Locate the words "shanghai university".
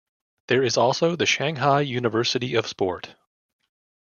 1.27-2.55